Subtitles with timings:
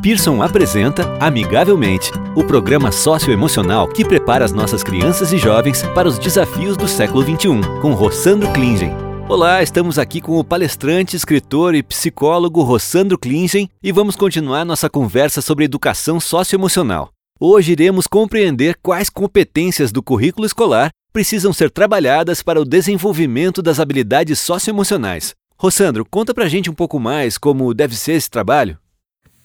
[0.00, 6.20] Pearson apresenta Amigavelmente, o programa socioemocional que prepara as nossas crianças e jovens para os
[6.20, 8.92] desafios do século XXI, com Rossandro Klingen.
[9.28, 14.88] Olá, estamos aqui com o palestrante, escritor e psicólogo Rossandro Klingen e vamos continuar nossa
[14.88, 17.10] conversa sobre educação socioemocional.
[17.40, 23.80] Hoje iremos compreender quais competências do currículo escolar precisam ser trabalhadas para o desenvolvimento das
[23.80, 25.34] habilidades socioemocionais.
[25.58, 28.78] Rossandro, conta pra gente um pouco mais como deve ser esse trabalho.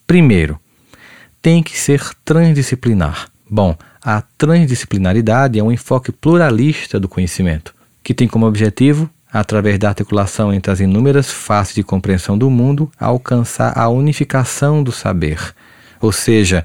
[0.06, 0.60] Primeiro,
[1.40, 3.28] tem que ser transdisciplinar.
[3.48, 9.88] Bom, a transdisciplinaridade é um enfoque pluralista do conhecimento, que tem como objetivo, através da
[9.88, 15.38] articulação entre as inúmeras faces de compreensão do mundo, alcançar a unificação do saber.
[16.00, 16.64] Ou seja,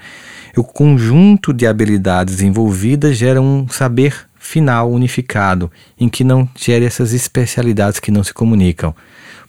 [0.55, 7.13] o conjunto de habilidades envolvidas gera um saber final unificado, em que não gere essas
[7.13, 8.93] especialidades que não se comunicam.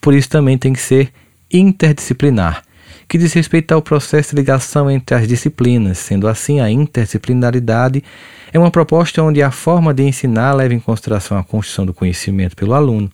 [0.00, 1.12] Por isso também tem que ser
[1.52, 2.62] interdisciplinar
[3.08, 5.98] que diz respeito ao processo de ligação entre as disciplinas.
[5.98, 8.02] Sendo assim, a interdisciplinaridade
[8.52, 12.56] é uma proposta onde a forma de ensinar leva em consideração a construção do conhecimento
[12.56, 13.10] pelo aluno.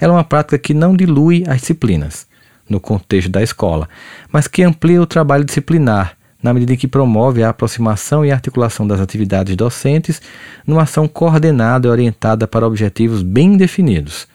[0.00, 2.26] Ela é uma prática que não dilui as disciplinas
[2.68, 3.88] no contexto da escola,
[4.30, 8.86] mas que amplia o trabalho disciplinar, na medida em que promove a aproximação e articulação
[8.86, 10.20] das atividades docentes
[10.66, 14.26] numa ação coordenada e orientada para objetivos bem definidos.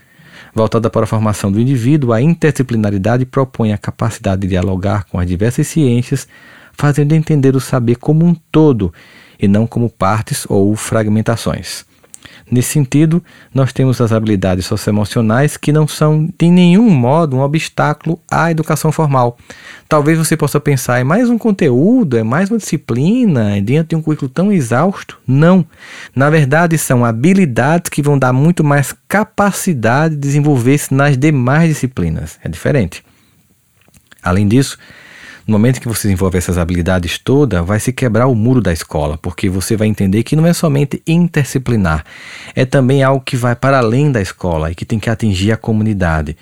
[0.57, 5.27] Voltada para a formação do indivíduo, a interdisciplinaridade propõe a capacidade de dialogar com as
[5.27, 6.27] diversas ciências,
[6.73, 8.91] fazendo entender o saber como um todo
[9.39, 11.85] e não como partes ou fragmentações.
[12.49, 18.19] Nesse sentido, nós temos as habilidades socioemocionais que não são de nenhum modo um obstáculo
[18.29, 19.37] à educação formal.
[19.89, 23.95] Talvez você possa pensar, é mais um conteúdo, é mais uma disciplina, é dentro de
[23.95, 25.19] um currículo tão exausto?
[25.27, 25.65] Não.
[26.15, 32.39] Na verdade, são habilidades que vão dar muito mais capacidade de desenvolver-se nas demais disciplinas.
[32.43, 33.03] É diferente.
[34.21, 34.77] Além disso,
[35.47, 39.17] no momento que você desenvolve essas habilidades todas, vai se quebrar o muro da escola,
[39.17, 42.03] porque você vai entender que não é somente interdisciplinar,
[42.53, 45.57] é também algo que vai para além da escola e que tem que atingir a
[45.57, 46.35] comunidade.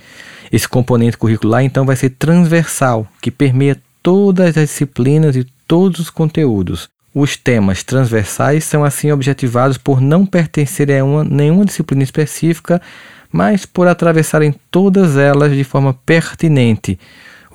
[0.51, 6.09] Esse componente curricular então vai ser transversal, que permeia todas as disciplinas e todos os
[6.09, 6.89] conteúdos.
[7.13, 12.81] Os temas transversais são assim objetivados por não pertencerem a uma, nenhuma disciplina específica,
[13.31, 16.99] mas por atravessarem todas elas de forma pertinente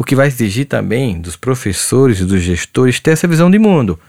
[0.01, 4.01] o que vai exigir também dos professores e dos gestores ter essa visão de mundo,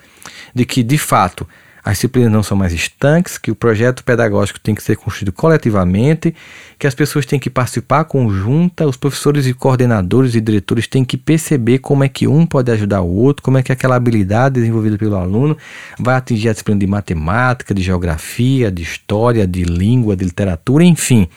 [0.56, 1.46] de que, de fato,
[1.84, 6.34] as disciplinas não são mais estanques, que o projeto pedagógico tem que ser construído coletivamente,
[6.80, 11.18] que as pessoas têm que participar conjunta, os professores e coordenadores e diretores têm que
[11.18, 14.97] perceber como é que um pode ajudar o outro, como é que aquela habilidade desenvolvida
[14.97, 15.57] pelo aluno
[16.00, 21.28] vai atingir a disciplina de matemática, de geografia, de história, de língua, de literatura, enfim,